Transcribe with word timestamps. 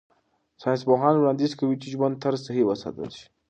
ساینسپوهان 0.61 1.15
وړاندیز 1.17 1.51
کوي 1.59 1.75
چې 1.81 1.87
ژوند 1.93 2.19
طرز 2.23 2.39
صحي 2.47 2.63
وساتل 2.65 3.09
شي. 3.17 3.25